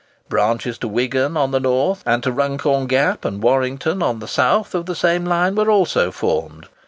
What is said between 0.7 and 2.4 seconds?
to Wigan on the north, and to